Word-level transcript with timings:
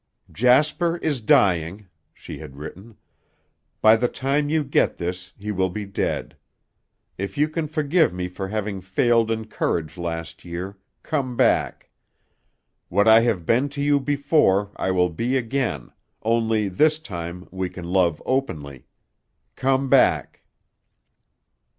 "Jasper 0.31 0.97
is 0.97 1.21
dying," 1.21 1.85
she 2.11 2.39
had 2.39 2.55
written. 2.55 2.97
"By 3.83 3.95
the 3.97 4.07
time 4.07 4.49
you 4.49 4.63
get 4.63 4.97
this, 4.97 5.31
he 5.37 5.51
will 5.51 5.69
be 5.69 5.85
dead. 5.85 6.35
If 7.19 7.37
you 7.37 7.47
can 7.47 7.67
forgive 7.67 8.11
me 8.11 8.27
for 8.27 8.47
having 8.47 8.81
failed 8.81 9.29
in 9.29 9.45
courage 9.45 9.99
last 9.99 10.43
year, 10.43 10.75
come 11.03 11.37
back. 11.37 11.91
What 12.89 13.07
I 13.07 13.19
have 13.19 13.45
been 13.45 13.69
to 13.69 13.81
you 13.83 13.99
before 13.99 14.71
I 14.75 14.89
will 14.89 15.09
be 15.11 15.37
again, 15.37 15.91
only, 16.23 16.67
this 16.67 16.97
time 16.97 17.47
we 17.51 17.69
can 17.69 17.85
love 17.85 18.23
openly. 18.25 18.87
Come 19.55 19.87
back." 19.87 20.41